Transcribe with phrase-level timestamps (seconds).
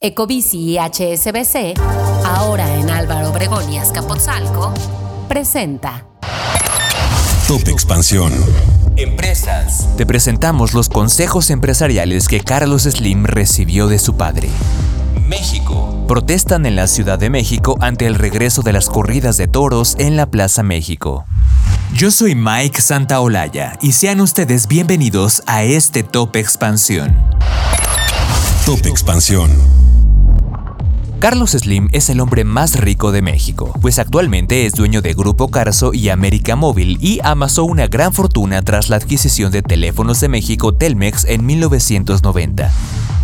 [0.00, 1.76] Ecobici y HSBC,
[2.24, 4.72] ahora en Álvaro Obregón y Azcapotzalco,
[5.26, 6.06] presenta
[7.48, 8.32] Top Expansión.
[8.96, 9.88] Empresas.
[9.96, 14.48] Te presentamos los consejos empresariales que Carlos Slim recibió de su padre.
[15.26, 16.04] México.
[16.06, 20.16] Protestan en la Ciudad de México ante el regreso de las corridas de toros en
[20.16, 21.26] la Plaza México.
[21.92, 27.16] Yo soy Mike Santaolalla y sean ustedes bienvenidos a este Top Expansión.
[28.64, 29.77] Top Expansión.
[31.18, 35.48] Carlos Slim es el hombre más rico de México, pues actualmente es dueño de Grupo
[35.48, 40.28] Carso y América Móvil y amasó una gran fortuna tras la adquisición de Teléfonos de
[40.28, 42.70] México Telmex en 1990.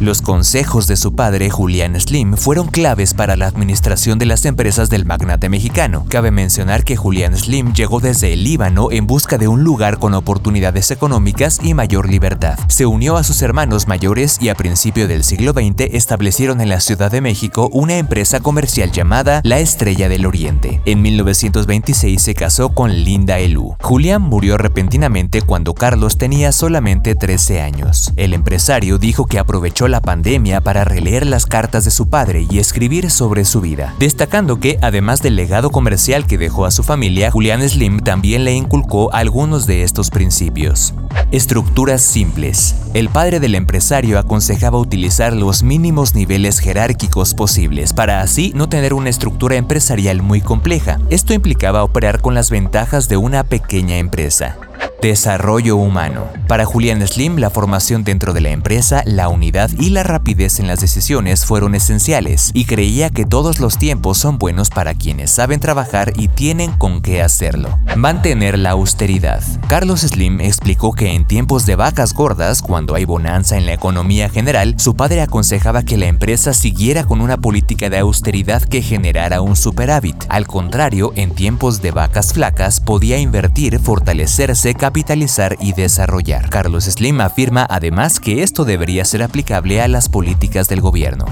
[0.00, 4.90] Los consejos de su padre, Julián Slim, fueron claves para la administración de las empresas
[4.90, 6.06] del magnate mexicano.
[6.08, 10.14] Cabe mencionar que Julián Slim llegó desde el Líbano en busca de un lugar con
[10.14, 12.56] oportunidades económicas y mayor libertad.
[12.68, 16.78] Se unió a sus hermanos mayores y a principio del siglo XX establecieron en la
[16.78, 20.80] Ciudad de México una empresa comercial llamada La Estrella del Oriente.
[20.84, 23.74] En 1926 se casó con Linda Elú.
[23.82, 28.12] Julián murió repentinamente cuando Carlos tenía solamente 13 años.
[28.14, 32.58] El empresario dijo que aprovechó la pandemia para releer las cartas de su padre y
[32.58, 37.30] escribir sobre su vida, destacando que, además del legado comercial que dejó a su familia,
[37.30, 40.94] Julián Slim también le inculcó algunos de estos principios.
[41.30, 42.76] Estructuras simples.
[42.94, 48.94] El padre del empresario aconsejaba utilizar los mínimos niveles jerárquicos posibles para así no tener
[48.94, 50.98] una estructura empresarial muy compleja.
[51.10, 54.56] Esto implicaba operar con las ventajas de una pequeña empresa.
[55.00, 56.26] Desarrollo humano.
[56.48, 60.66] Para Julián Slim, la formación dentro de la empresa, la unidad y la rapidez en
[60.66, 65.60] las decisiones fueron esenciales y creía que todos los tiempos son buenos para quienes saben
[65.60, 67.78] trabajar y tienen con qué hacerlo.
[67.96, 69.42] Mantener la austeridad.
[69.68, 74.28] Carlos Slim explicó que en tiempos de vacas gordas, cuando hay bonanza en la economía
[74.30, 79.42] general, su padre aconsejaba que la empresa siguiera con una política de austeridad que generara
[79.42, 80.24] un superávit.
[80.28, 86.48] Al contrario, en tiempos de vacas flacas podía invertir, fortalecerse, capitalizar y desarrollar.
[86.48, 91.26] Carlos Slim afirma además que esto debería ser aplicable a las políticas del gobierno.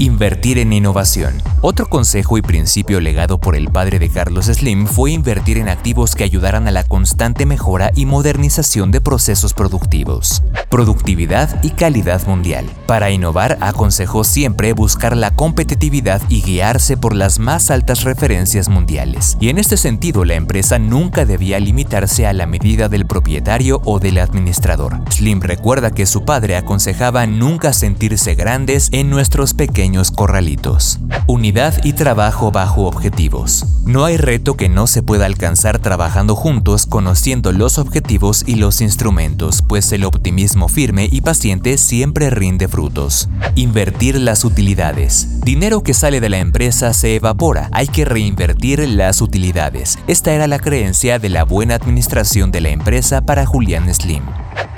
[0.00, 1.34] Invertir en innovación.
[1.60, 6.14] Otro consejo y principio legado por el padre de Carlos Slim fue invertir en activos
[6.14, 10.42] que ayudaran a la constante mejora y modernización de procesos productivos.
[10.70, 12.64] Productividad y calidad mundial.
[12.86, 19.36] Para innovar aconsejó siempre buscar la competitividad y guiarse por las más altas referencias mundiales.
[19.38, 23.98] Y en este sentido la empresa nunca debía limitarse a la medida del propietario o
[23.98, 24.98] del administrador.
[25.10, 31.00] Slim recuerda que su padre aconsejaba nunca sentirse grandes en nuestros pequeños corralitos.
[31.26, 33.66] Unidad y trabajo bajo objetivos.
[33.84, 38.80] No hay reto que no se pueda alcanzar trabajando juntos, conociendo los objetivos y los
[38.80, 43.28] instrumentos, pues el optimismo firme y paciente siempre rinde frutos.
[43.56, 45.40] Invertir las utilidades.
[45.40, 49.98] Dinero que sale de la empresa se evapora, hay que reinvertir las utilidades.
[50.06, 54.22] Esta era la creencia de la buena administración de la empresa para Julián Slim.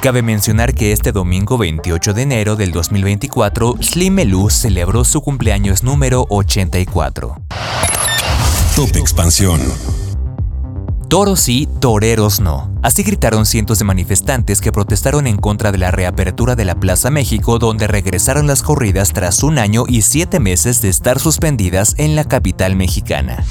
[0.03, 5.85] Cabe mencionar que este domingo 28 de enero del 2024, Slim Elú celebró su cumpleaños
[5.85, 7.37] número 84.
[8.75, 9.61] Top Expansión.
[11.09, 12.75] Toros sí, toreros no.
[12.83, 17.11] Así gritaron cientos de manifestantes que protestaron en contra de la reapertura de la Plaza
[17.11, 22.17] México, donde regresaron las corridas tras un año y siete meses de estar suspendidas en
[22.17, 23.45] la capital mexicana.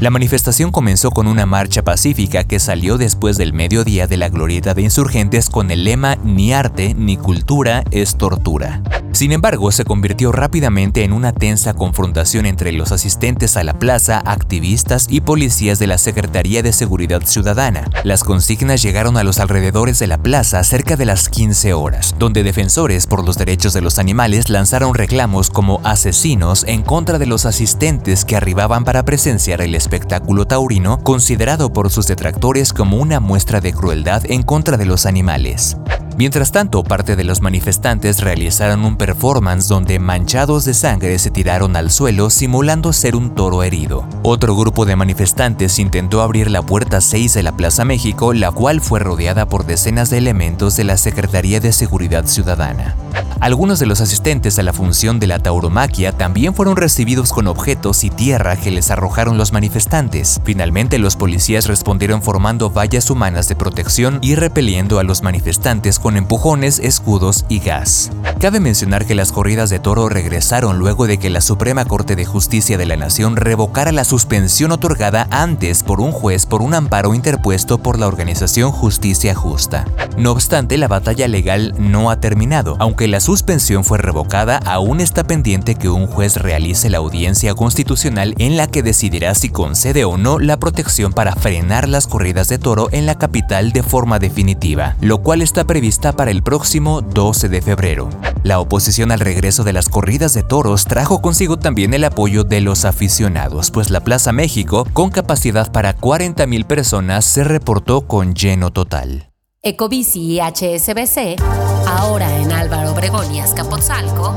[0.00, 4.72] La manifestación comenzó con una marcha pacífica que salió después del mediodía de la glorieta
[4.72, 8.80] de insurgentes con el lema Ni arte ni cultura es tortura.
[9.12, 14.22] Sin embargo, se convirtió rápidamente en una tensa confrontación entre los asistentes a la plaza,
[14.24, 17.90] activistas y policías de la Secretaría de Seguridad Ciudadana.
[18.04, 22.42] Las consignas llegaron a los alrededores de la plaza cerca de las 15 horas, donde
[22.42, 27.46] defensores por los derechos de los animales lanzaron reclamos como asesinos en contra de los
[27.46, 33.60] asistentes que arribaban para presenciar el espectáculo taurino, considerado por sus detractores como una muestra
[33.60, 35.76] de crueldad en contra de los animales.
[36.16, 41.76] Mientras tanto, parte de los manifestantes realizaron un performance donde manchados de sangre se tiraron
[41.76, 44.06] al suelo simulando ser un toro herido.
[44.22, 48.80] Otro grupo de manifestantes intentó abrir la puerta 6 de la Plaza México, la cual
[48.80, 52.96] fue rodeada por decenas de elementos de la Secretaría de Seguridad Ciudadana.
[53.40, 58.04] Algunos de los asistentes a la función de la tauromaquia también fueron recibidos con objetos
[58.04, 60.42] y tierra que les arrojaron los manifestantes.
[60.44, 66.78] Finalmente, los policías respondieron formando vallas humanas de protección y repeliendo a los manifestantes empujones,
[66.78, 68.10] escudos y gas.
[68.40, 72.24] Cabe mencionar que las corridas de toro regresaron luego de que la Suprema Corte de
[72.24, 77.14] Justicia de la Nación revocara la suspensión otorgada antes por un juez por un amparo
[77.14, 79.84] interpuesto por la organización Justicia Justa.
[80.16, 85.24] No obstante, la batalla legal no ha terminado, aunque la suspensión fue revocada, aún está
[85.24, 90.16] pendiente que un juez realice la audiencia constitucional en la que decidirá si concede o
[90.16, 94.96] no la protección para frenar las corridas de toro en la capital de forma definitiva,
[95.00, 98.10] lo cual está prevista para el próximo 12 de febrero.
[98.44, 102.60] La oposición al regreso de las corridas de toros trajo consigo también el apoyo de
[102.60, 108.70] los aficionados, pues la Plaza México, con capacidad para 40.000 personas, se reportó con lleno
[108.70, 109.32] total.
[109.64, 111.42] Ecobici y HSBC,
[111.88, 114.36] ahora en Álvaro Obregón y Azcapotzalco,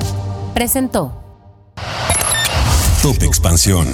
[0.56, 1.14] presentó
[3.04, 3.94] Top Expansión.